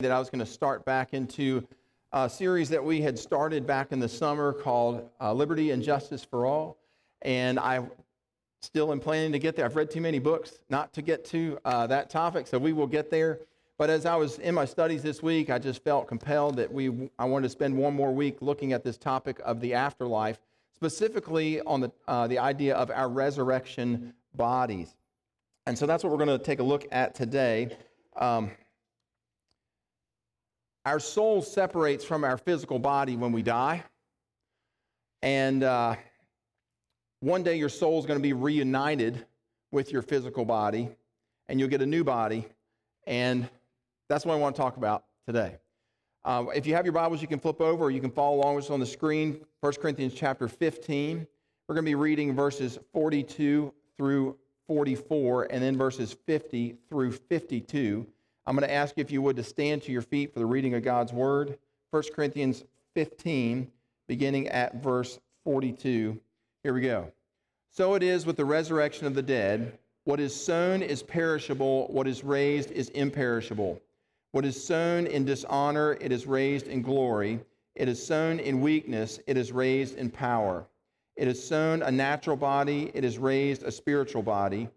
[0.00, 1.66] that I was going to start back into
[2.12, 6.24] a series that we had started back in the summer called uh, Liberty and Justice
[6.24, 6.78] for All.
[7.22, 7.86] And I
[8.62, 9.66] still am planning to get there.
[9.66, 12.86] I've read too many books not to get to uh, that topic, so we will
[12.86, 13.40] get there.
[13.76, 17.10] But as I was in my studies this week, I just felt compelled that we,
[17.18, 20.38] I wanted to spend one more week looking at this topic of the afterlife,
[20.74, 24.94] specifically on the, uh, the idea of our resurrection bodies.
[25.66, 27.76] And so that's what we're going to take a look at today.
[28.16, 28.50] Um,
[30.90, 33.80] our soul separates from our physical body when we die.
[35.22, 35.94] And uh,
[37.20, 39.24] one day your soul is going to be reunited
[39.70, 40.88] with your physical body,
[41.48, 42.44] and you'll get a new body.
[43.06, 43.48] And
[44.08, 45.58] that's what I want to talk about today.
[46.24, 48.56] Uh, if you have your Bibles, you can flip over, or you can follow along
[48.56, 49.40] with us on the screen.
[49.60, 51.24] 1 Corinthians chapter 15.
[51.68, 54.36] We're going to be reading verses 42 through
[54.66, 58.08] 44, and then verses 50 through 52.
[58.46, 60.46] I'm going to ask you if you would to stand to your feet for the
[60.46, 61.58] reading of God's word.
[61.90, 63.70] 1 Corinthians 15,
[64.08, 66.18] beginning at verse 42.
[66.62, 67.12] Here we go.
[67.70, 69.78] So it is with the resurrection of the dead.
[70.04, 73.80] What is sown is perishable, what is raised is imperishable.
[74.32, 77.40] What is sown in dishonor, it is raised in glory.
[77.74, 80.66] It is sown in weakness, it is raised in power.
[81.16, 84.68] It is sown a natural body, it is raised a spiritual body.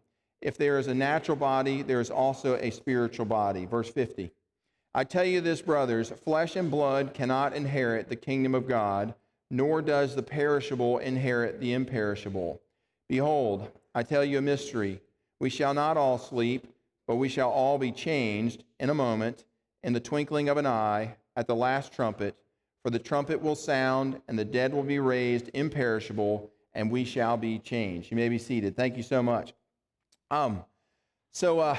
[0.44, 3.66] If there is a natural body, there is also a spiritual body.
[3.66, 4.30] Verse 50.
[4.94, 9.16] I tell you this, brothers flesh and blood cannot inherit the kingdom of God,
[9.50, 12.62] nor does the perishable inherit the imperishable.
[13.08, 15.00] Behold, I tell you a mystery.
[15.40, 16.68] We shall not all sleep,
[17.08, 19.46] but we shall all be changed in a moment,
[19.82, 22.36] in the twinkling of an eye, at the last trumpet.
[22.84, 27.38] For the trumpet will sound, and the dead will be raised imperishable, and we shall
[27.38, 28.12] be changed.
[28.12, 28.76] You may be seated.
[28.76, 29.54] Thank you so much.
[30.34, 30.66] Um,
[31.32, 31.78] so, uh,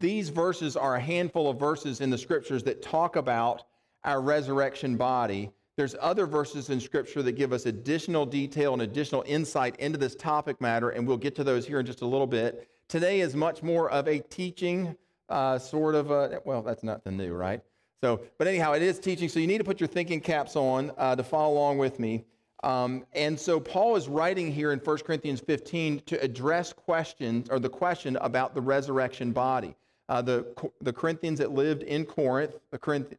[0.00, 3.64] these verses are a handful of verses in the scriptures that talk about
[4.04, 5.50] our resurrection body.
[5.76, 10.14] There's other verses in scripture that give us additional detail and additional insight into this
[10.14, 12.70] topic matter, and we'll get to those here in just a little bit.
[12.88, 14.96] Today is much more of a teaching
[15.28, 17.60] uh, sort of, a, well, that's nothing new, right?
[18.02, 20.90] So, but anyhow, it is teaching, so you need to put your thinking caps on
[20.96, 22.24] uh, to follow along with me.
[22.64, 27.58] Um, and so Paul is writing here in 1 Corinthians 15 to address questions or
[27.58, 29.76] the question about the resurrection body.
[30.08, 30.46] Uh, the,
[30.80, 33.18] the Corinthians that lived in Corinth, the Corinth, did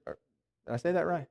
[0.68, 1.28] I say that right?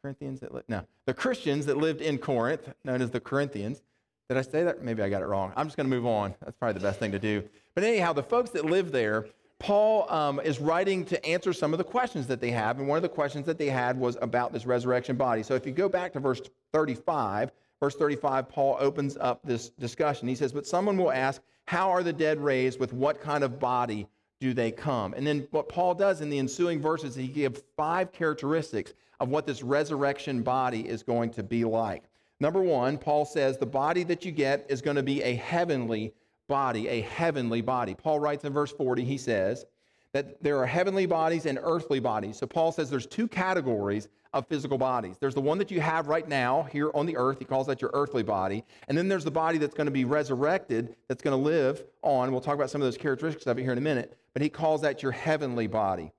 [0.00, 3.82] Corinthians that lived, no, the Christians that lived in Corinth, known as the Corinthians.
[4.28, 4.82] Did I say that?
[4.82, 5.52] Maybe I got it wrong.
[5.56, 6.34] I'm just going to move on.
[6.44, 7.42] That's probably the best thing to do.
[7.74, 9.26] But anyhow, the folks that lived there,
[9.58, 12.78] Paul um, is writing to answer some of the questions that they have.
[12.78, 15.42] And one of the questions that they had was about this resurrection body.
[15.42, 16.40] So if you go back to verse
[16.72, 20.28] 35, verse 35, Paul opens up this discussion.
[20.28, 22.80] He says, But someone will ask, How are the dead raised?
[22.80, 24.06] With what kind of body
[24.40, 25.14] do they come?
[25.14, 29.46] And then what Paul does in the ensuing verses, he gives five characteristics of what
[29.46, 32.04] this resurrection body is going to be like.
[32.40, 36.14] Number one, Paul says the body that you get is going to be a heavenly
[36.48, 37.94] body, a heavenly body.
[37.94, 39.66] Paul writes in verse 40, he says,
[40.12, 42.38] that there are heavenly bodies and earthly bodies.
[42.38, 45.16] So Paul says there's two categories of physical bodies.
[45.18, 47.38] There's the one that you have right now here on the earth.
[47.38, 48.64] He calls that your earthly body.
[48.88, 52.30] And then there's the body that's going to be resurrected, that's going to live on.
[52.30, 54.16] We'll talk about some of those characteristics of it here in a minute.
[54.32, 56.12] But he calls that your heavenly body.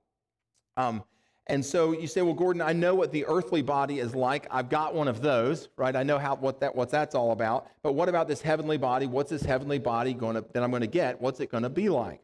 [0.76, 1.02] Um,
[1.48, 4.46] and so you say, well, Gordon, I know what the earthly body is like.
[4.50, 5.96] I've got one of those, right?
[5.96, 7.66] I know how what that what that's all about.
[7.82, 9.06] But what about this heavenly body?
[9.06, 11.20] What's this heavenly body going to that I'm going to get?
[11.20, 12.20] What's it going to be like?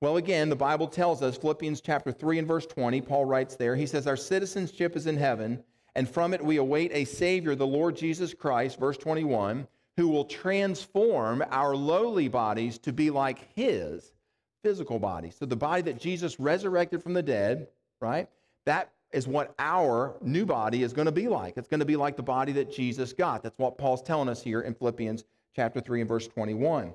[0.00, 3.74] Well, again, the Bible tells us, Philippians chapter 3 and verse 20, Paul writes there,
[3.74, 5.62] he says, Our citizenship is in heaven,
[5.94, 9.66] and from it we await a Savior, the Lord Jesus Christ, verse 21,
[9.96, 14.12] who will transform our lowly bodies to be like his
[14.62, 15.30] physical body.
[15.30, 17.68] So the body that Jesus resurrected from the dead,
[18.00, 18.28] right?
[18.66, 21.56] That is what our new body is going to be like.
[21.56, 23.42] It's going to be like the body that Jesus got.
[23.42, 25.24] That's what Paul's telling us here in Philippians
[25.54, 26.92] chapter 3 and verse 21.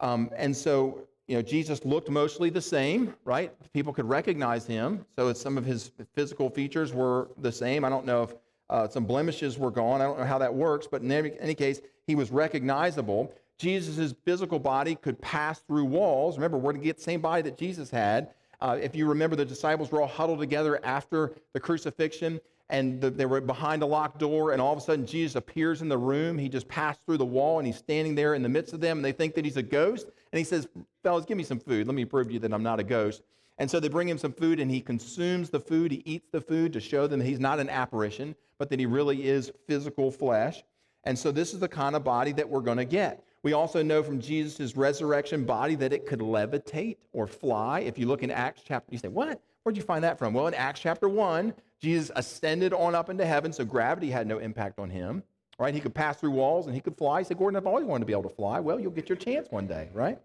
[0.00, 3.52] Um, and so you know, Jesus looked mostly the same, right?
[3.72, 5.04] People could recognize him.
[5.16, 7.84] So some of his physical features were the same.
[7.84, 8.34] I don't know if
[8.68, 10.00] uh, some blemishes were gone.
[10.00, 13.32] I don't know how that works, but in any, any case, he was recognizable.
[13.58, 16.36] Jesus' physical body could pass through walls.
[16.36, 18.30] Remember, we're to get the same body that Jesus had.
[18.60, 23.10] Uh, if you remember, the disciples were all huddled together after the crucifixion, and the,
[23.10, 25.98] they were behind a locked door, and all of a sudden Jesus appears in the
[25.98, 26.38] room.
[26.38, 28.98] He just passed through the wall, and he's standing there in the midst of them,
[28.98, 30.08] and they think that he's a ghost.
[30.32, 30.66] And he says,
[31.02, 31.86] Fellas, give me some food.
[31.86, 33.22] Let me prove to you that I'm not a ghost.
[33.58, 35.92] And so they bring him some food, and he consumes the food.
[35.92, 39.28] He eats the food to show them he's not an apparition, but that he really
[39.28, 40.62] is physical flesh.
[41.04, 43.24] And so this is the kind of body that we're going to get.
[43.42, 47.80] We also know from Jesus' resurrection body that it could levitate or fly.
[47.80, 49.40] If you look in Acts chapter, you say, What?
[49.62, 50.32] Where'd you find that from?
[50.32, 54.38] Well, in Acts chapter 1, Jesus ascended on up into heaven, so gravity had no
[54.38, 55.22] impact on him,
[55.58, 55.74] right?
[55.74, 57.20] He could pass through walls and he could fly.
[57.20, 58.60] He said, Gordon, I've always wanted to be able to fly.
[58.60, 60.18] Well, you'll get your chance one day, right?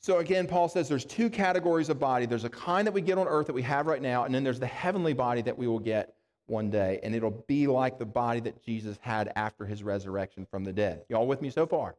[0.00, 2.26] So again, Paul says there's two categories of body.
[2.26, 4.44] There's a kind that we get on earth that we have right now, and then
[4.44, 6.14] there's the heavenly body that we will get
[6.46, 10.64] one day, and it'll be like the body that Jesus had after his resurrection from
[10.64, 11.02] the dead.
[11.08, 11.96] Y'all with me so far?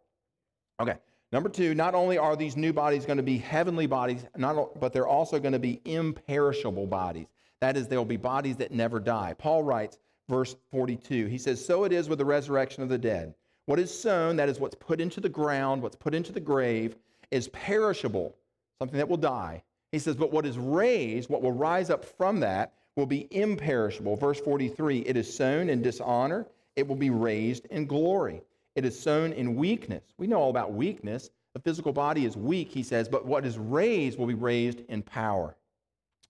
[0.79, 0.95] Okay.
[1.31, 4.93] Number two, not only are these new bodies going to be heavenly bodies, not, but
[4.93, 7.27] they're also going to be imperishable bodies.
[7.59, 9.35] That is, they'll be bodies that never die.
[9.37, 9.99] Paul writes,
[10.29, 13.33] verse 42, he says, So it is with the resurrection of the dead.
[13.65, 16.95] What is sown, that is what's put into the ground, what's put into the grave,
[17.31, 18.35] is perishable,
[18.79, 19.63] something that will die.
[19.91, 24.15] He says, But what is raised, what will rise up from that, will be imperishable.
[24.15, 28.41] Verse 43 It is sown in dishonor, it will be raised in glory.
[28.75, 30.03] It is sown in weakness.
[30.17, 31.31] We know all about weakness.
[31.53, 35.01] The physical body is weak, he says, but what is raised will be raised in
[35.01, 35.55] power.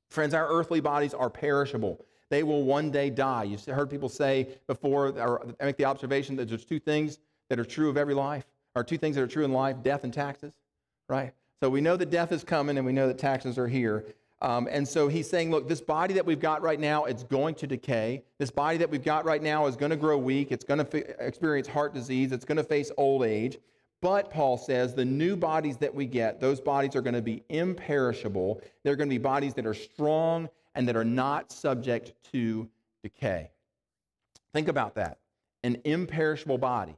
[0.10, 2.04] Friends, our earthly bodies are perishable.
[2.30, 3.44] They will one day die.
[3.44, 7.66] You've heard people say before, or make the observation that there's two things that are
[7.66, 8.46] true of every life,
[8.76, 10.54] or two things that are true in life death and taxes,
[11.08, 11.34] right?
[11.62, 14.06] So we know that death is coming and we know that taxes are here.
[14.42, 17.56] Um, and so he's saying, look, this body that we've got right now, it's going
[17.56, 18.24] to decay.
[18.38, 20.52] This body that we've got right now is going to grow weak.
[20.52, 22.32] It's going to f- experience heart disease.
[22.32, 23.58] It's going to face old age.
[24.02, 27.44] But Paul says the new bodies that we get, those bodies are going to be
[27.50, 28.62] imperishable.
[28.84, 30.48] They're going to be bodies that are strong
[30.80, 32.66] and that are not subject to
[33.04, 33.52] decay.
[34.54, 35.18] Think about that.
[35.62, 36.96] An imperishable body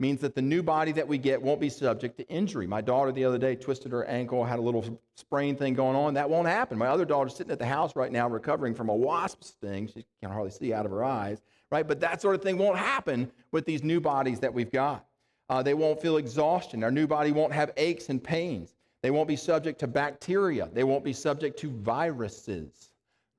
[0.00, 2.66] means that the new body that we get won't be subject to injury.
[2.66, 6.14] My daughter the other day twisted her ankle, had a little sprain thing going on.
[6.14, 6.78] That won't happen.
[6.78, 9.88] My other daughter's sitting at the house right now recovering from a wasp sting.
[9.88, 11.86] She can hardly see out of her eyes, right?
[11.86, 15.04] But that sort of thing won't happen with these new bodies that we've got.
[15.50, 16.82] Uh, they won't feel exhaustion.
[16.82, 18.74] Our new body won't have aches and pains.
[19.02, 20.70] They won't be subject to bacteria.
[20.72, 22.87] They won't be subject to viruses,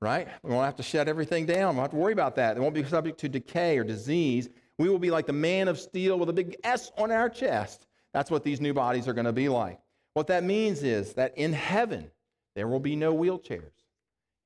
[0.00, 0.28] right?
[0.42, 1.74] We won't have to shut everything down.
[1.74, 2.54] We won't have to worry about that.
[2.54, 4.48] They won't be subject to decay or disease
[4.80, 7.86] we will be like the man of steel with a big S on our chest.
[8.14, 9.78] That's what these new bodies are going to be like.
[10.14, 12.10] What that means is that in heaven,
[12.56, 13.74] there will be no wheelchairs.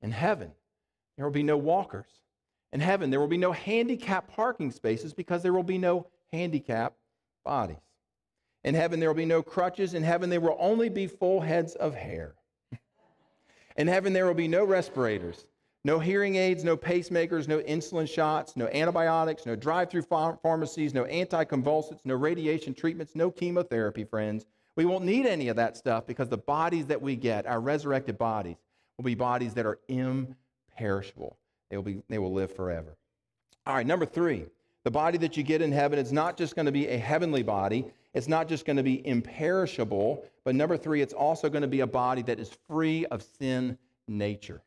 [0.02, 0.50] In heaven,
[1.16, 2.08] there will be no walkers.
[2.72, 6.94] In heaven, there will be no handicap parking spaces because there will be no handicap
[7.44, 7.76] bodies.
[8.64, 9.94] In heaven, there will be no crutches.
[9.94, 12.34] In heaven, there will only be full heads of hair.
[13.76, 15.46] In heaven, there will be no respirators.
[15.86, 21.04] No hearing aids, no pacemakers, no insulin shots, no antibiotics, no drive through pharmacies, no
[21.04, 24.46] anticonvulsants, no radiation treatments, no chemotherapy, friends.
[24.76, 28.16] We won't need any of that stuff because the bodies that we get, our resurrected
[28.16, 28.56] bodies,
[28.96, 31.36] will be bodies that are imperishable.
[31.68, 32.96] They will, be, they will live forever.
[33.66, 34.46] All right, number three,
[34.84, 37.42] the body that you get in heaven is not just going to be a heavenly
[37.42, 41.68] body, it's not just going to be imperishable, but number three, it's also going to
[41.68, 44.62] be a body that is free of sin nature.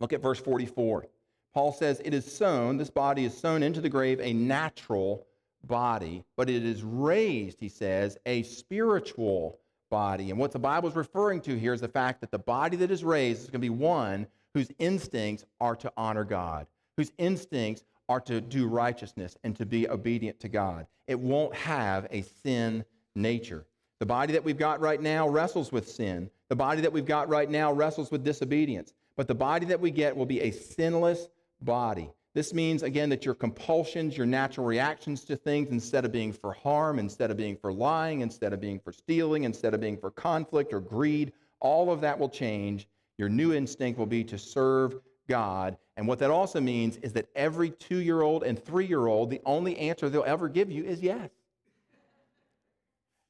[0.00, 1.06] Look at verse 44.
[1.52, 5.26] Paul says, It is sown, this body is sown into the grave, a natural
[5.64, 9.58] body, but it is raised, he says, a spiritual
[9.90, 10.30] body.
[10.30, 12.90] And what the Bible is referring to here is the fact that the body that
[12.90, 16.66] is raised is going to be one whose instincts are to honor God,
[16.96, 20.86] whose instincts are to do righteousness and to be obedient to God.
[21.06, 22.84] It won't have a sin
[23.14, 23.66] nature.
[24.00, 26.30] The body that we've got right now wrestles with sin.
[26.48, 28.94] The body that we've got right now wrestles with disobedience.
[29.16, 31.28] But the body that we get will be a sinless
[31.60, 32.10] body.
[32.34, 36.52] This means, again, that your compulsions, your natural reactions to things, instead of being for
[36.52, 40.10] harm, instead of being for lying, instead of being for stealing, instead of being for
[40.10, 42.88] conflict or greed, all of that will change.
[43.18, 44.98] Your new instinct will be to serve
[45.28, 45.76] God.
[46.02, 49.30] And what that also means is that every two year old and three year old,
[49.30, 51.30] the only answer they'll ever give you is yes.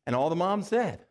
[0.07, 1.05] And all the moms said,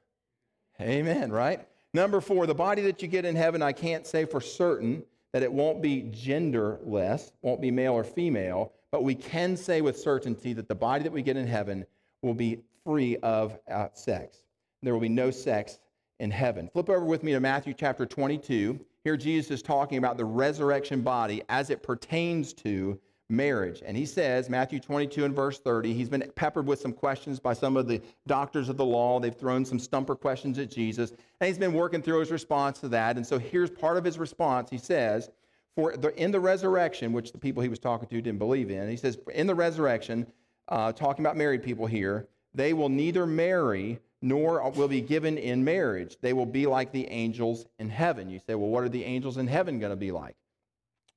[0.79, 1.63] Amen, right?
[1.93, 5.03] Number four, the body that you get in heaven, I can't say for certain
[5.33, 9.99] that it won't be genderless, won't be male or female, but we can say with
[9.99, 11.85] certainty that the body that we get in heaven
[12.23, 14.37] will be free of uh, sex.
[14.81, 15.77] There will be no sex
[16.19, 16.71] in heaven.
[16.73, 18.83] Flip over with me to Matthew chapter 22.
[19.03, 22.99] Here, Jesus is talking about the resurrection body as it pertains to
[23.31, 23.81] marriage.
[23.83, 27.53] And he says, Matthew 22 and verse 30, he's been peppered with some questions by
[27.53, 29.19] some of the doctors of the law.
[29.19, 32.89] They've thrown some stumper questions at Jesus, and he's been working through his response to
[32.89, 33.15] that.
[33.15, 34.69] And so here's part of his response.
[34.69, 35.31] He says,
[35.75, 38.97] For in the resurrection, which the people he was talking to didn't believe in, he
[38.97, 40.27] says, In the resurrection,
[40.67, 45.63] uh, talking about married people here, they will neither marry nor will be given in
[45.63, 46.17] marriage.
[46.21, 48.29] They will be like the angels in heaven.
[48.29, 50.35] You say, well, what are the angels in heaven going to be like?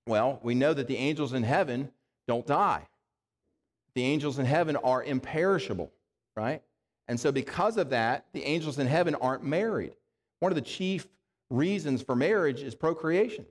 [0.06, 1.90] Well, we know that the angels in heaven
[2.26, 2.86] don't die.
[3.94, 5.92] The angels in heaven are imperishable,
[6.36, 6.62] right?
[7.08, 9.94] And so, because of that, the angels in heaven aren't married.
[10.40, 11.06] One of the chief
[11.50, 13.46] reasons for marriage is procreation.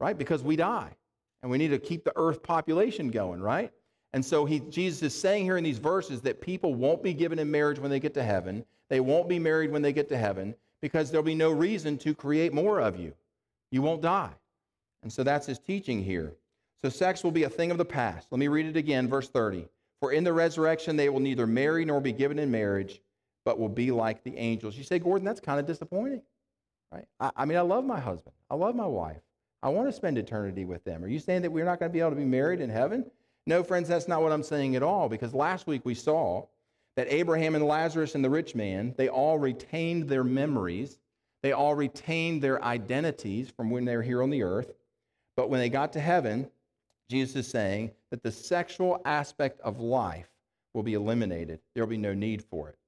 [0.00, 0.16] right?
[0.16, 0.90] Because we die
[1.42, 3.72] and we need to keep the earth population going, right?
[4.12, 7.38] And so he, Jesus is saying here in these verses that people won't be given
[7.38, 8.64] in marriage when they get to heaven.
[8.88, 12.14] They won't be married when they get to heaven because there'll be no reason to
[12.14, 13.14] create more of you.
[13.70, 14.32] You won't die.
[15.02, 16.34] And so that's his teaching here.
[16.82, 18.28] So sex will be a thing of the past.
[18.30, 19.66] Let me read it again, verse 30.
[20.00, 23.00] For in the resurrection they will neither marry nor be given in marriage,
[23.44, 24.76] but will be like the angels.
[24.76, 26.22] You say, Gordon, that's kind of disappointing.
[26.92, 27.06] Right?
[27.18, 28.34] I, I mean, I love my husband.
[28.50, 29.22] I love my wife.
[29.62, 31.02] I want to spend eternity with them.
[31.02, 33.10] Are you saying that we're not going to be able to be married in heaven?
[33.46, 36.46] No, friends, that's not what I'm saying at all, because last week we saw
[36.96, 40.98] that Abraham and Lazarus and the rich man, they all retained their memories.
[41.42, 44.72] They all retained their identities from when they were here on the earth.
[45.36, 46.48] But when they got to heaven,
[47.10, 50.28] Jesus is saying that the sexual aspect of life
[50.72, 51.60] will be eliminated.
[51.74, 52.78] There will be no need for it.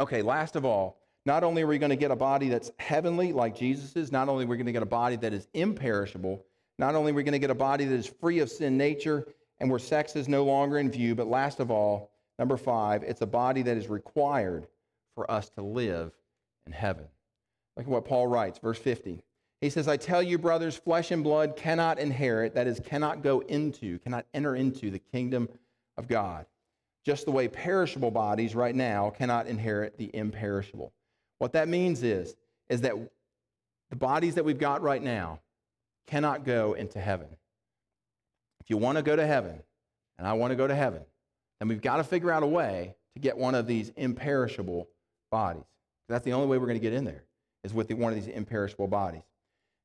[0.00, 3.32] Okay, last of all, not only are we going to get a body that's heavenly
[3.32, 6.44] like Jesus is, not only are we going to get a body that is imperishable,
[6.78, 9.26] not only are we going to get a body that is free of sin nature
[9.58, 13.20] and where sex is no longer in view, but last of all, number five, it's
[13.20, 14.66] a body that is required
[15.14, 16.12] for us to live
[16.66, 17.06] in heaven.
[17.76, 19.22] Look at what Paul writes, verse 50.
[19.60, 23.40] He says, I tell you, brothers, flesh and blood cannot inherit, that is, cannot go
[23.40, 25.48] into, cannot enter into the kingdom
[25.96, 26.46] of God.
[27.04, 30.92] Just the way perishable bodies right now cannot inherit the imperishable.
[31.38, 32.36] What that means is,
[32.68, 32.94] is that
[33.90, 35.40] the bodies that we've got right now
[36.06, 37.28] cannot go into heaven.
[38.60, 39.62] If you want to go to heaven,
[40.18, 41.02] and I want to go to heaven,
[41.60, 44.88] then we've got to figure out a way to get one of these imperishable
[45.30, 45.64] bodies.
[46.08, 47.24] That's the only way we're going to get in there,
[47.64, 49.22] is with one of these imperishable bodies.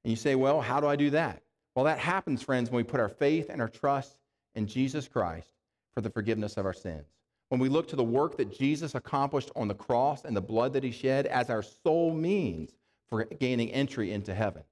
[0.03, 1.42] And you say, well, how do I do that?
[1.75, 4.18] Well, that happens, friends, when we put our faith and our trust
[4.56, 5.51] in Jesus Christ
[5.94, 7.06] for the forgiveness of our sins.
[7.50, 10.74] When we look to the work that Jesus accomplished on the cross and the blood
[10.74, 12.72] that he shed as our sole means
[13.10, 14.63] for gaining entry into heaven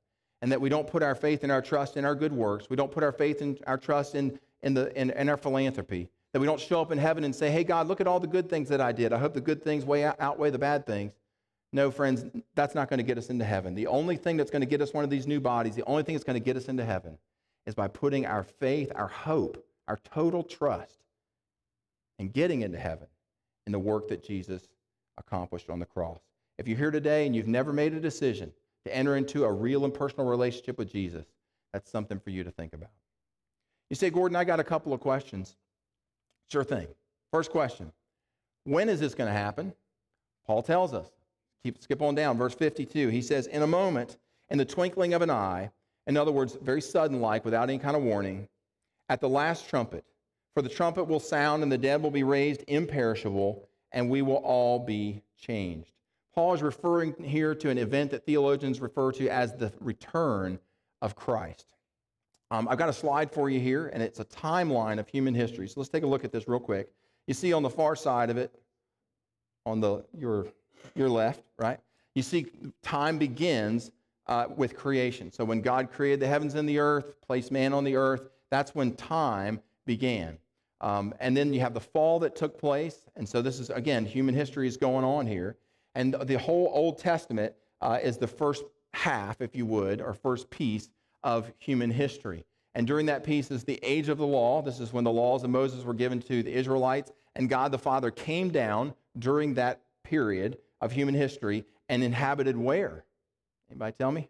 [0.41, 2.69] and that we don't put our faith and our trust in our good works.
[2.69, 6.09] We don't put our faith and our trust in, in, the, in, in our philanthropy.
[6.33, 8.27] That we don't show up in heaven and say, hey, God, look at all the
[8.27, 9.11] good things that I did.
[9.11, 11.13] I hope the good things way out, outweigh the bad things.
[11.73, 13.75] No, friends, that's not going to get us into heaven.
[13.75, 16.03] The only thing that's going to get us one of these new bodies, the only
[16.03, 17.17] thing that's going to get us into heaven
[17.65, 20.99] is by putting our faith, our hope, our total trust
[22.19, 23.07] and getting into heaven
[23.65, 24.67] in the work that Jesus
[25.17, 26.19] accomplished on the cross.
[26.57, 28.51] If you're here today and you've never made a decision
[28.85, 31.25] to enter into a real and personal relationship with Jesus,
[31.73, 32.91] that's something for you to think about.
[33.89, 35.55] You say, Gordon, I got a couple of questions.
[36.51, 36.87] Sure thing.
[37.31, 37.91] First question
[38.65, 39.73] When is this going to happen?
[40.45, 41.07] Paul tells us.
[41.63, 43.07] Keep skip on down, verse 52.
[43.07, 44.17] He says, In a moment,
[44.49, 45.69] in the twinkling of an eye,
[46.07, 48.49] in other words, very sudden like, without any kind of warning,
[49.09, 50.03] at the last trumpet,
[50.53, 54.37] for the trumpet will sound and the dead will be raised imperishable, and we will
[54.37, 55.93] all be changed.
[56.33, 60.59] Paul is referring here to an event that theologians refer to as the return
[61.01, 61.73] of Christ.
[62.51, 65.69] Um, I've got a slide for you here, and it's a timeline of human history.
[65.69, 66.91] So let's take a look at this real quick.
[67.25, 68.53] You see on the far side of it,
[69.65, 70.47] on the your
[70.93, 71.79] your left, right?
[72.13, 72.47] You see
[72.83, 73.91] time begins
[74.27, 75.31] uh, with creation.
[75.31, 78.75] So when God created the heavens and the earth, placed man on the earth, that's
[78.75, 80.37] when time began.
[80.81, 83.05] Um, and then you have the fall that took place.
[83.15, 85.57] And so this is, again, human history is going on here.
[85.95, 90.49] And the whole Old Testament uh, is the first half, if you would, or first
[90.49, 90.89] piece
[91.23, 92.45] of human history.
[92.73, 94.61] And during that piece is the age of the law.
[94.61, 97.11] This is when the laws of Moses were given to the Israelites.
[97.35, 103.03] And God the Father came down during that period of human history and inhabited where?
[103.69, 104.29] Anybody tell me?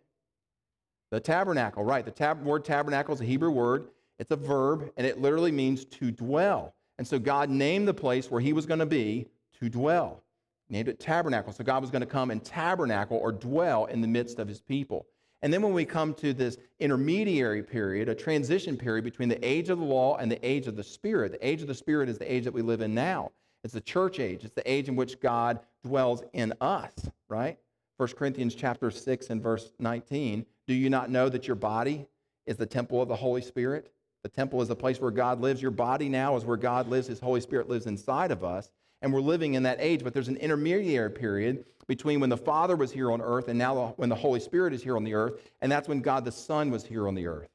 [1.12, 2.05] The tabernacle, right.
[2.05, 3.89] The tab- word tabernacle is a Hebrew word.
[4.17, 6.74] It's a verb, and it literally means to dwell.
[6.98, 9.27] And so God named the place where he was going to be
[9.60, 10.24] to dwell
[10.71, 11.51] named it tabernacle.
[11.53, 14.62] So God was going to come and tabernacle or dwell in the midst of his
[14.62, 15.05] people.
[15.41, 19.69] And then when we come to this intermediary period, a transition period between the age
[19.69, 22.17] of the law and the age of the Spirit, the age of the Spirit is
[22.17, 23.31] the age that we live in now.
[23.63, 24.43] It's the church age.
[24.43, 26.93] It's the age in which God dwells in us,
[27.29, 27.57] right?
[27.98, 30.45] 1 Corinthians chapter 6 and verse 19.
[30.67, 32.07] Do you not know that your body
[32.45, 33.91] is the temple of the Holy Spirit?
[34.24, 35.62] The temple is the place where God lives.
[35.62, 37.07] Your body now is where God lives.
[37.07, 38.71] His Holy Spirit lives inside of us
[39.01, 42.75] and we're living in that age, but there's an intermediary period between when the Father
[42.75, 45.51] was here on earth and now when the Holy Spirit is here on the earth,
[45.62, 47.50] and that's when God the Son was here on the earth.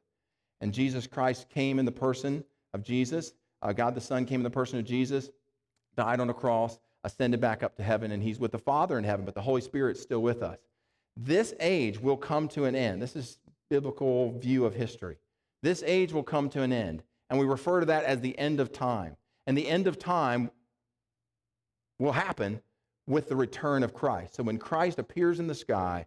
[0.61, 3.33] And Jesus Christ came in the person of Jesus.
[3.62, 5.31] Uh, God the Son came in the person of Jesus,
[5.97, 9.05] died on the cross, ascended back up to heaven, and he's with the Father in
[9.05, 10.59] heaven, but the Holy Spirit's still with us.
[11.17, 13.00] This age will come to an end.
[13.00, 13.38] This is
[13.71, 15.17] biblical view of history.
[15.62, 18.61] This age will come to an end, and we refer to that as the end
[18.61, 19.17] of time.
[19.47, 20.50] And the end of time
[21.99, 22.61] will happen
[23.07, 24.35] with the return of Christ.
[24.35, 26.07] So when Christ appears in the sky,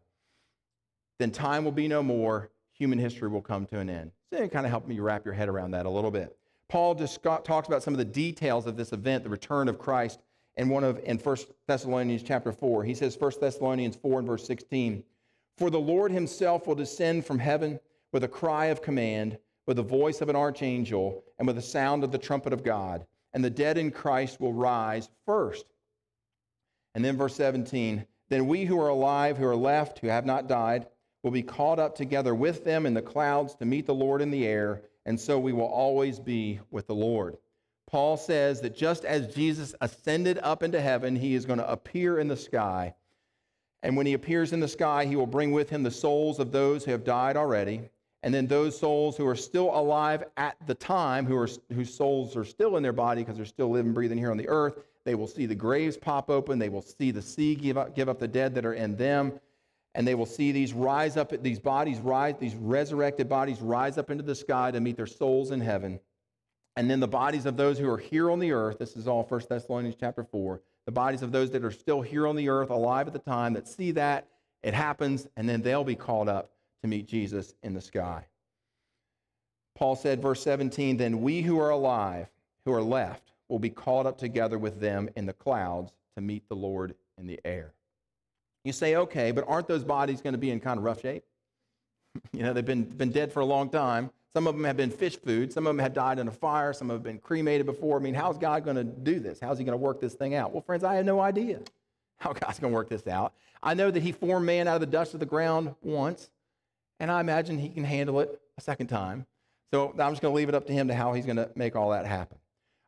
[1.17, 4.11] then time will be no more, human history will come to an end.
[4.31, 6.37] So it kind of helped me wrap your head around that a little bit.
[6.67, 10.19] Paul just talks about some of the details of this event, the return of Christ,
[10.55, 12.83] in one of in 1 Thessalonians chapter 4.
[12.83, 15.03] He says 1 Thessalonians 4 and verse 16,
[15.57, 17.79] For the Lord himself will descend from heaven
[18.11, 22.03] with a cry of command, with the voice of an archangel, and with the sound
[22.03, 25.65] of the trumpet of God, and the dead in Christ will rise first.
[26.95, 30.47] And then verse 17, then we who are alive, who are left, who have not
[30.47, 30.87] died,
[31.23, 34.31] will be caught up together with them in the clouds to meet the Lord in
[34.31, 37.37] the air, and so we will always be with the Lord.
[37.87, 42.19] Paul says that just as Jesus ascended up into heaven, he is going to appear
[42.19, 42.93] in the sky.
[43.81, 46.51] And when he appears in the sky, he will bring with him the souls of
[46.51, 47.89] those who have died already,
[48.21, 52.35] and then those souls who are still alive at the time, who are, whose souls
[52.35, 54.83] are still in their body because they're still living, breathing here on the earth.
[55.05, 56.59] They will see the graves pop open.
[56.59, 59.39] They will see the sea give up, give up the dead that are in them
[59.95, 64.11] and they will see these rise up, these bodies rise, these resurrected bodies rise up
[64.11, 65.99] into the sky to meet their souls in heaven.
[66.75, 69.23] And then the bodies of those who are here on the earth, this is all
[69.23, 72.69] 1 Thessalonians chapter 4, the bodies of those that are still here on the earth,
[72.69, 74.27] alive at the time, that see that,
[74.61, 76.51] it happens, and then they'll be called up
[76.81, 78.25] to meet Jesus in the sky.
[79.75, 82.27] Paul said, verse 17, then we who are alive,
[82.65, 86.47] who are left, will be caught up together with them in the clouds to meet
[86.47, 87.73] the Lord in the air.
[88.63, 91.23] You say, okay, but aren't those bodies going to be in kind of rough shape?
[92.31, 94.11] you know, they've been, been dead for a long time.
[94.33, 95.51] Some of them have been fish food.
[95.51, 96.71] Some of them have died in a fire.
[96.71, 97.97] Some have been cremated before.
[97.97, 99.39] I mean, how's God going to do this?
[99.39, 100.51] How's he going to work this thing out?
[100.51, 101.59] Well, friends, I have no idea
[102.19, 103.33] how God's going to work this out.
[103.63, 106.29] I know that he formed man out of the dust of the ground once,
[106.99, 109.25] and I imagine he can handle it a second time.
[109.73, 111.49] So I'm just going to leave it up to him to how he's going to
[111.55, 112.38] make all that happen.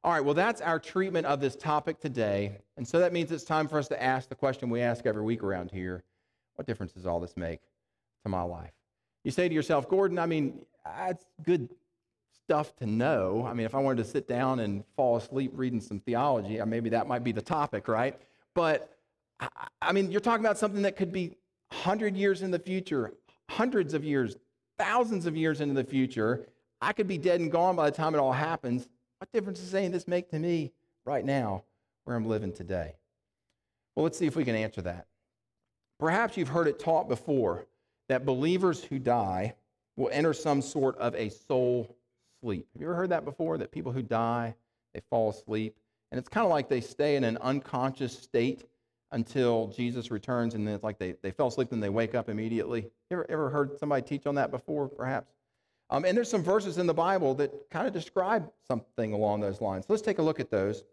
[0.03, 2.57] All right, well, that's our treatment of this topic today.
[2.75, 5.21] And so that means it's time for us to ask the question we ask every
[5.21, 6.03] week around here
[6.55, 7.59] What difference does all this make
[8.23, 8.71] to my life?
[9.23, 11.69] You say to yourself, Gordon, I mean, that's good
[12.33, 13.45] stuff to know.
[13.47, 16.65] I mean, if I wanted to sit down and fall asleep reading some theology, uh,
[16.65, 18.19] maybe that might be the topic, right?
[18.55, 18.97] But
[19.81, 21.35] I mean, you're talking about something that could be
[21.69, 23.13] 100 years in the future,
[23.51, 24.35] hundreds of years,
[24.79, 26.47] thousands of years into the future.
[26.81, 28.87] I could be dead and gone by the time it all happens.
[29.21, 30.71] What difference does any of this make to me
[31.05, 31.63] right now
[32.05, 32.95] where I'm living today?
[33.95, 35.05] Well, let's see if we can answer that.
[35.99, 37.67] Perhaps you've heard it taught before
[38.09, 39.53] that believers who die
[39.95, 41.95] will enter some sort of a soul
[42.41, 42.67] sleep.
[42.73, 43.59] Have you ever heard that before?
[43.59, 44.55] That people who die,
[44.95, 45.77] they fall asleep.
[46.11, 48.65] And it's kind of like they stay in an unconscious state
[49.11, 52.27] until Jesus returns, and then it's like they, they fell asleep and they wake up
[52.27, 52.81] immediately.
[52.81, 55.31] Have you ever, ever heard somebody teach on that before, perhaps?
[55.91, 59.59] Um, and there's some verses in the Bible that kind of describe something along those
[59.59, 59.85] lines.
[59.89, 60.83] let's take a look at those.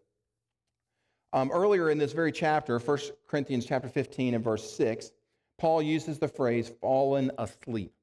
[1.31, 5.11] Um, earlier in this very chapter, 1 Corinthians chapter 15 and verse 6,
[5.57, 7.93] Paul uses the phrase fallen asleep.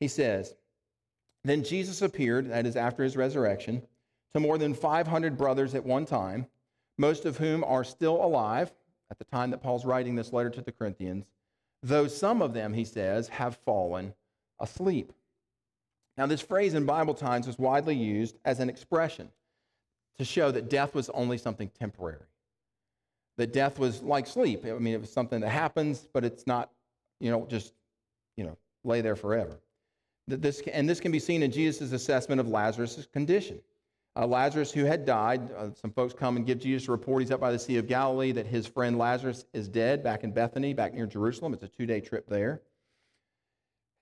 [0.00, 0.54] He says,
[1.44, 3.82] Then Jesus appeared, that is after his resurrection,
[4.34, 6.46] to more than 500 brothers at one time,
[6.98, 8.72] most of whom are still alive
[9.10, 11.26] at the time that Paul's writing this letter to the Corinthians,
[11.82, 14.14] though some of them, he says, have fallen
[14.58, 15.12] asleep.
[16.20, 19.30] Now, this phrase in Bible times was widely used as an expression
[20.18, 22.26] to show that death was only something temporary.
[23.38, 24.66] That death was like sleep.
[24.66, 26.72] I mean, it was something that happens, but it's not,
[27.20, 27.72] you know, just,
[28.36, 29.60] you know, lay there forever.
[30.28, 33.58] This, and this can be seen in Jesus' assessment of Lazarus' condition.
[34.14, 37.22] Uh, Lazarus, who had died, uh, some folks come and give Jesus a report.
[37.22, 40.32] He's up by the Sea of Galilee that his friend Lazarus is dead back in
[40.32, 41.54] Bethany, back near Jerusalem.
[41.54, 42.60] It's a two day trip there.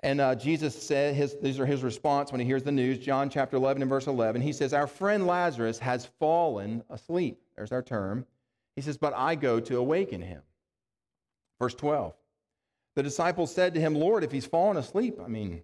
[0.00, 2.98] And uh, Jesus said, his, these are his response when he hears the news.
[2.98, 4.40] John chapter 11 and verse 11.
[4.40, 7.40] He says, Our friend Lazarus has fallen asleep.
[7.56, 8.24] There's our term.
[8.76, 10.42] He says, But I go to awaken him.
[11.58, 12.14] Verse 12.
[12.94, 15.62] The disciples said to him, Lord, if he's fallen asleep, I mean,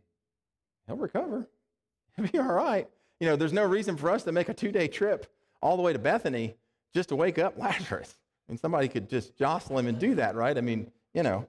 [0.87, 1.49] he'll recover.
[2.17, 2.89] He'll be all right.
[3.19, 5.27] You know, there's no reason for us to make a two day trip
[5.61, 6.55] all the way to Bethany
[6.93, 8.15] just to wake up Lazarus.
[8.49, 10.57] I mean, somebody could just jostle him and do that, right?
[10.57, 11.49] I mean, you know.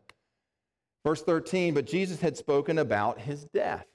[1.06, 3.86] Verse 13, but Jesus had spoken about his death.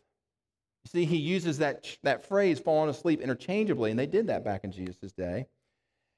[0.85, 4.63] You see, he uses that, that phrase, falling asleep, interchangeably, and they did that back
[4.63, 5.47] in Jesus' day.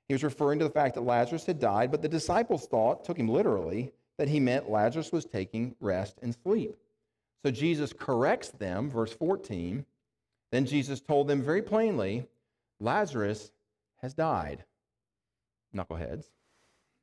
[0.07, 3.17] He was referring to the fact that Lazarus had died, but the disciples thought, took
[3.17, 6.77] him literally, that he meant Lazarus was taking rest and sleep.
[7.43, 9.87] So Jesus corrects them, verse 14.
[10.51, 12.27] Then Jesus told them very plainly,
[12.81, 13.51] Lazarus
[14.03, 14.63] has died.
[15.75, 16.27] Knuckleheads.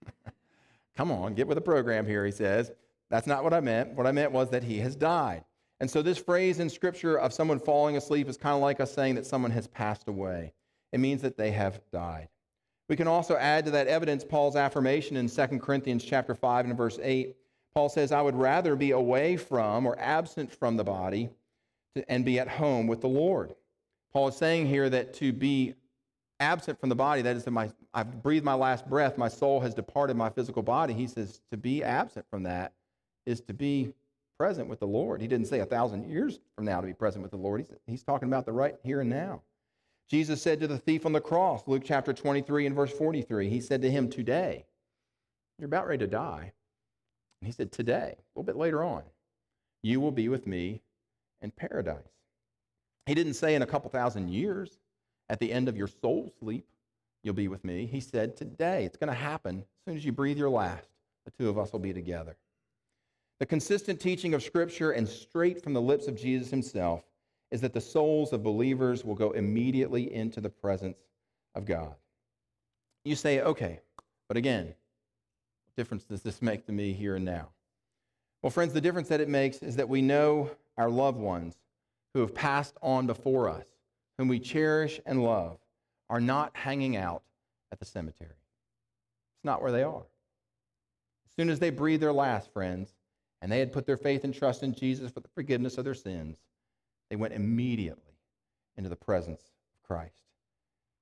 [0.95, 2.71] Come on, get with the program here, he says.
[3.10, 3.93] That's not what I meant.
[3.93, 5.43] What I meant was that he has died.
[5.80, 8.93] And so, this phrase in Scripture of someone falling asleep is kind of like us
[8.93, 10.54] saying that someone has passed away.
[10.91, 12.28] It means that they have died.
[12.89, 16.76] We can also add to that evidence Paul's affirmation in 2 Corinthians chapter 5 and
[16.76, 17.36] verse 8.
[17.74, 21.30] Paul says, I would rather be away from or absent from the body
[22.08, 23.54] and be at home with the Lord.
[24.12, 25.76] Paul is saying here that to be
[26.39, 29.60] absent from the body, that is, that my, I've breathed my last breath, my soul
[29.60, 30.93] has departed my physical body.
[30.93, 32.74] He says to be absent from that
[33.30, 33.94] is to be
[34.38, 35.22] present with the Lord.
[35.22, 37.62] He didn't say a thousand years from now to be present with the Lord.
[37.62, 39.42] He's, he's talking about the right here and now.
[40.10, 43.62] Jesus said to the thief on the cross, Luke chapter 23 and verse 43, he
[43.62, 44.65] said to him, Today,
[45.60, 46.52] you're about ready to die.
[47.42, 49.04] And he said, Today, a little bit later on,
[49.84, 50.82] you will be with me
[51.42, 52.00] in paradise.
[53.06, 54.80] He didn't say in a couple thousand years,
[55.30, 56.65] at the end of your soul sleep,
[57.24, 57.86] you'll be with me.
[57.86, 59.60] He said, Today, it's going to happen.
[59.60, 60.88] As soon as you breathe your last,
[61.26, 62.36] the two of us will be together.
[63.39, 67.04] The consistent teaching of Scripture and straight from the lips of Jesus himself
[67.52, 70.97] is that the souls of believers will go immediately into the presence
[71.56, 71.95] of God.
[73.06, 73.80] You say, okay,
[74.28, 77.49] but again, what difference does this make to me here and now?
[78.41, 81.56] Well, friends, the difference that it makes is that we know our loved ones
[82.13, 83.65] who have passed on before us,
[84.17, 85.58] whom we cherish and love,
[86.10, 87.23] are not hanging out
[87.71, 88.30] at the cemetery.
[88.30, 90.02] It's not where they are.
[90.02, 92.93] As soon as they breathe their last, friends,
[93.41, 95.93] and they had put their faith and trust in Jesus for the forgiveness of their
[95.93, 96.38] sins,
[97.10, 98.04] they went immediately
[98.78, 100.23] into the presence of Christ.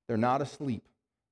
[0.07, 0.83] They're not asleep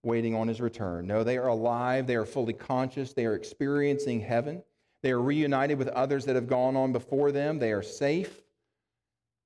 [0.03, 1.07] waiting on his return.
[1.07, 2.07] No, they are alive.
[2.07, 3.13] They are fully conscious.
[3.13, 4.63] They are experiencing heaven.
[5.01, 7.59] They are reunited with others that have gone on before them.
[7.59, 8.41] They are safe.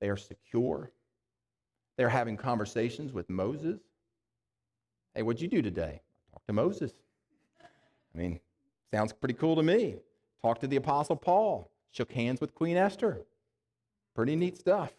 [0.02, 0.92] They are secure.
[1.98, 3.80] They're having conversations with Moses.
[5.14, 6.02] Hey, what'd you do today?
[6.32, 6.94] Talk to Moses.
[7.62, 8.40] I mean,
[8.92, 9.98] sounds pretty cool to me.
[10.44, 13.22] Talked to the Apostle Paul, shook hands with Queen Esther.
[14.16, 14.92] Pretty neat stuff.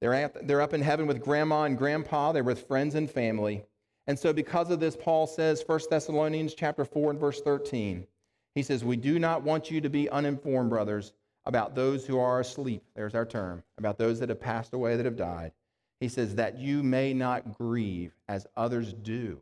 [0.00, 2.32] They're, at, they're up in heaven with grandma and grandpa.
[2.32, 3.64] They're with friends and family.
[4.06, 8.06] And so because of this, Paul says, 1 Thessalonians chapter 4 and verse 13,
[8.54, 11.12] he says, We do not want you to be uninformed, brothers,
[11.46, 12.82] about those who are asleep.
[12.94, 15.52] There's our term, about those that have passed away, that have died.
[16.00, 19.40] He says, that you may not grieve as others do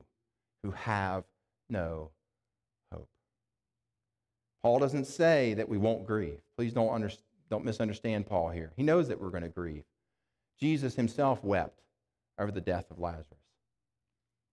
[0.63, 1.25] who have
[1.71, 2.11] no
[4.63, 6.41] Paul doesn't say that we won't grieve.
[6.57, 7.11] Please don't, under,
[7.49, 8.73] don't misunderstand Paul here.
[8.77, 9.85] He knows that we're going to grieve.
[10.59, 11.81] Jesus himself wept
[12.39, 13.27] over the death of Lazarus.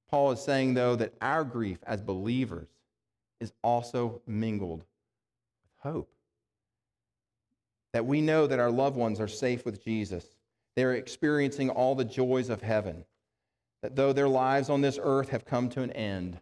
[0.10, 2.70] Paul is saying, though, that our grief as believers
[3.42, 6.10] is also mingled with hope.
[7.92, 10.26] That we know that our loved ones are safe with Jesus.
[10.76, 13.04] They're experiencing all the joys of heaven.
[13.82, 16.40] That though their lives on this earth have come to an end,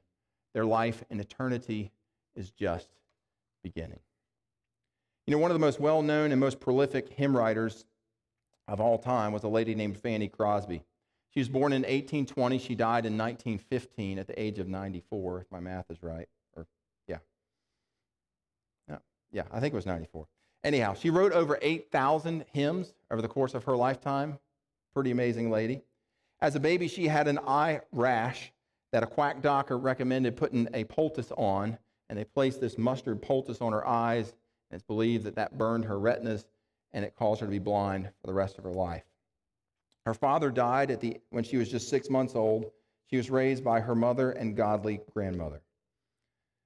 [0.54, 1.92] their life in eternity
[2.36, 2.90] is just
[3.66, 4.00] beginning.
[5.26, 7.86] You know, one of the most well known and most prolific hymn writers
[8.68, 10.84] of all time was a lady named Fanny Crosby.
[11.34, 12.60] She was born in 1820.
[12.60, 16.30] She died in 1915 at the age of 94, if my math is right.
[16.56, 16.68] Or,
[17.08, 17.18] yeah.
[18.88, 19.00] No,
[19.32, 20.28] yeah, I think it was 94.
[20.64, 24.38] Anyhow, she wrote over 8,000 hymns over the course of her lifetime.
[24.94, 25.82] Pretty amazing lady.
[26.40, 28.52] As a baby, she had an eye rash
[28.92, 33.62] that a quack doctor recommended putting a poultice on and they placed this mustard poultice
[33.62, 34.30] on her eyes,
[34.70, 36.46] and it's believed that that burned her retinas
[36.94, 39.04] and it caused her to be blind for the rest of her life.
[40.06, 42.72] Her father died at the, when she was just six months old.
[43.10, 45.62] She was raised by her mother and godly grandmother.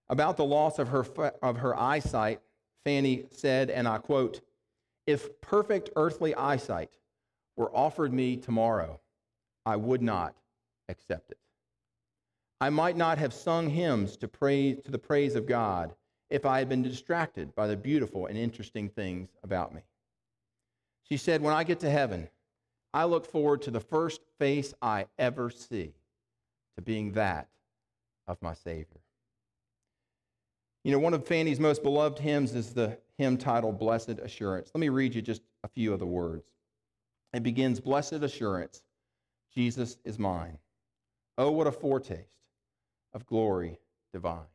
[0.10, 1.06] About the loss of her,
[1.42, 2.42] of her eyesight,
[2.84, 4.42] Fanny said, and I quote,
[5.08, 6.92] If perfect earthly eyesight
[7.56, 9.00] were offered me tomorrow,
[9.66, 10.36] I would not
[10.88, 11.38] accept it.
[12.62, 15.94] I might not have sung hymns to praise to the praise of God
[16.30, 19.82] if I had been distracted by the beautiful and interesting things about me.
[21.04, 22.30] She said, When I get to heaven,
[22.94, 25.94] I look forward to the first face I ever see,
[26.76, 27.48] to being that
[28.28, 29.02] of my Savior.
[30.84, 34.72] You know, one of Fanny's most beloved hymns is the hymn titled Blessed Assurance.
[34.74, 36.46] Let me read you just a few of the words.
[37.34, 38.84] It begins Blessed Assurance,
[39.54, 40.58] Jesus is mine.
[41.38, 42.39] Oh, what a foretaste
[43.14, 43.80] of glory
[44.14, 44.48] divine.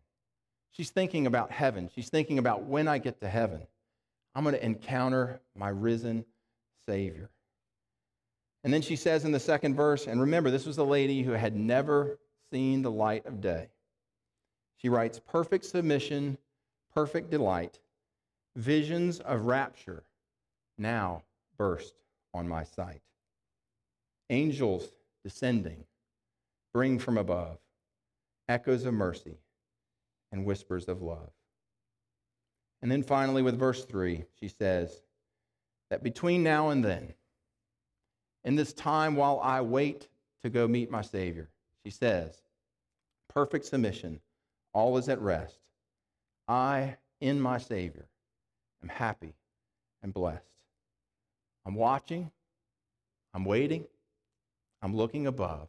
[0.72, 1.88] She's thinking about heaven.
[1.94, 3.62] She's thinking about when I get to heaven,
[4.34, 6.24] I'm going to encounter my risen
[6.86, 7.30] Savior.
[8.64, 11.32] And then she says in the second verse, and remember, this was a lady who
[11.32, 12.18] had never
[12.50, 13.68] seen the light of day.
[14.78, 16.38] She writes, Perfect submission,
[16.92, 17.78] perfect delight,
[18.56, 20.02] visions of rapture
[20.78, 21.22] now
[21.56, 21.94] burst
[22.32, 23.02] on my sight.
[24.30, 24.90] Angels
[25.22, 25.84] descending,
[26.72, 27.58] bring from above
[28.48, 29.38] echoes of mercy,
[30.32, 31.30] and whispers of love.
[32.82, 35.02] And then finally, with verse 3, she says
[35.90, 37.14] that between now and then,
[38.44, 40.08] in this time while I wait
[40.42, 41.48] to go meet my Savior,
[41.84, 42.42] she says,
[43.32, 44.20] perfect submission,
[44.72, 45.58] all is at rest.
[46.46, 48.06] I, in my Savior,
[48.82, 49.34] am happy
[50.02, 50.44] and blessed.
[51.64, 52.30] I'm watching,
[53.32, 53.86] I'm waiting.
[54.82, 55.68] I'm looking above,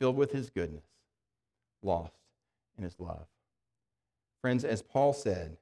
[0.00, 0.82] filled with his goodness,
[1.82, 2.14] lost
[2.76, 3.26] in his love.
[4.40, 5.56] Friends, as Paul said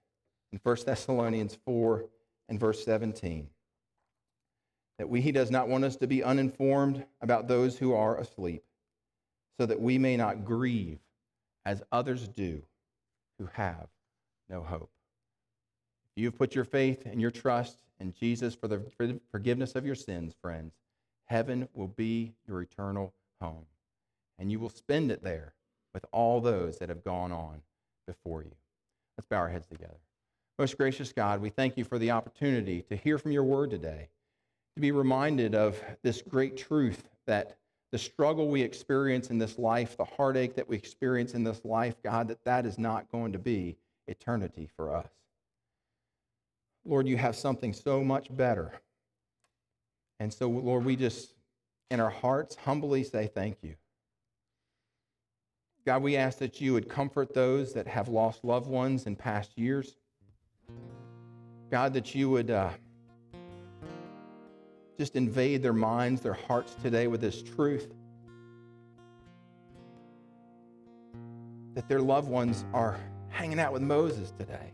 [0.53, 2.05] in 1 Thessalonians 4
[2.49, 3.49] and verse 17,
[4.99, 8.65] that we, he does not want us to be uninformed about those who are asleep,
[9.59, 10.99] so that we may not grieve
[11.65, 12.63] as others do
[13.39, 13.89] who have
[14.49, 14.91] no hope.
[16.17, 18.83] If you've put your faith and your trust in Jesus for the
[19.31, 20.73] forgiveness of your sins, friends,
[21.27, 23.67] heaven will be your eternal home.
[24.39, 25.55] And you will spend it there
[25.95, 27.63] with all those that have gone on
[28.07, 28.53] before you.
[29.17, 29.99] Let's bow our heads together.
[30.59, 34.09] Most gracious God, we thank you for the opportunity to hear from your word today,
[34.75, 37.57] to be reminded of this great truth that
[37.93, 41.95] the struggle we experience in this life, the heartache that we experience in this life,
[42.03, 45.09] God, that that is not going to be eternity for us.
[46.85, 48.73] Lord, you have something so much better.
[50.21, 51.35] And so, Lord, we just,
[51.91, 53.75] in our hearts, humbly say thank you.
[55.89, 59.57] God, we ask that you would comfort those that have lost loved ones in past
[59.57, 59.97] years.
[61.71, 62.69] God, that you would uh,
[64.99, 67.91] just invade their minds, their hearts today with this truth
[71.73, 74.71] that their loved ones are hanging out with Moses today,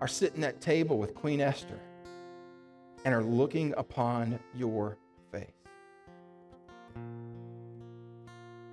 [0.00, 1.78] are sitting at table with Queen Esther,
[3.04, 4.98] and are looking upon your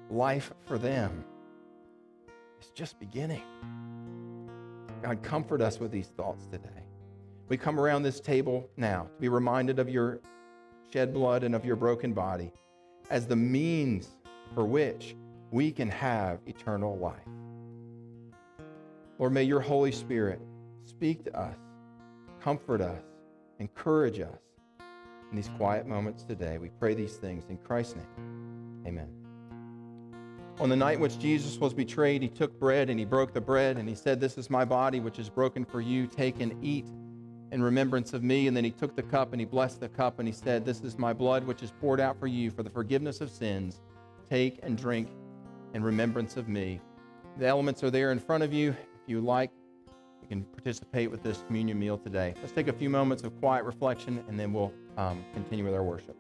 [0.10, 1.24] Life for them
[2.60, 3.44] is just beginning.
[5.04, 6.84] God, comfort us with these thoughts today.
[7.48, 10.20] We come around this table now to be reminded of your
[10.92, 12.52] shed blood and of your broken body
[13.10, 14.10] as the means
[14.54, 15.16] for which
[15.52, 17.16] we can have eternal life.
[19.18, 20.40] Lord, may your Holy Spirit
[20.86, 21.58] speak to us,
[22.42, 23.04] comfort us,
[23.60, 24.40] encourage us
[25.30, 26.58] in these quiet moments today.
[26.58, 28.84] We pray these things in Christ's name.
[28.88, 29.19] Amen.
[30.60, 33.78] On the night which Jesus was betrayed, he took bread and he broke the bread
[33.78, 36.06] and he said, This is my body, which is broken for you.
[36.06, 36.86] Take and eat
[37.54, 38.48] in remembrance of me.
[38.48, 40.82] And then he took the cup and he blessed the cup and he said, This
[40.82, 43.80] is my blood, which is poured out for you for the forgiveness of sins.
[44.30, 45.08] Take and drink
[45.74, 46.82] in remembrance of me.
[47.38, 48.72] The elements are there in front of you.
[48.72, 49.52] If you like,
[50.22, 52.34] you can participate with this communion meal today.
[52.42, 55.84] Let's take a few moments of quiet reflection and then we'll um, continue with our
[55.84, 56.19] worship.